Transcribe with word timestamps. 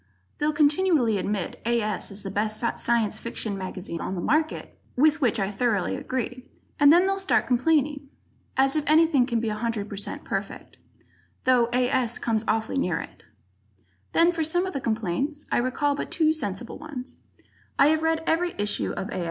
They'll 0.39 0.51
continually 0.51 1.19
admit 1.19 1.61
A. 1.63 1.79
S. 1.79 2.09
is 2.09 2.23
the 2.23 2.31
best 2.31 2.57
Science 2.77 3.19
Fiction 3.19 3.55
mag 3.55 3.79
on 3.99 4.15
the 4.15 4.19
market 4.21 4.79
(with 4.95 5.21
which 5.21 5.39
I 5.39 5.51
thoroughly 5.51 5.95
agree) 5.95 6.49
and 6.79 6.91
then 6.91 7.05
they'll 7.05 7.19
start 7.19 7.45
complaining. 7.45 8.09
As 8.57 8.75
if 8.75 8.83
anything 8.87 9.27
can 9.27 9.39
be 9.39 9.49
100% 9.49 10.23
perfect 10.23 10.77
though 11.43 11.69
A. 11.71 11.87
S. 11.91 12.17
comes 12.17 12.43
awfully 12.47 12.77
near 12.79 12.99
it! 12.99 13.25
Then 14.13 14.31
for 14.31 14.43
some 14.43 14.65
of 14.65 14.73
the 14.73 14.81
complaints, 14.81 15.45
I 15.51 15.59
recall 15.59 15.93
but 15.93 16.09
two 16.09 16.33
sensible 16.33 16.79
ones. 16.79 17.17
I 17.77 17.89
have 17.89 18.01
read 18.01 18.23
every 18.25 18.55
issue 18.57 18.93
of 18.93 19.07
A. 19.11 19.19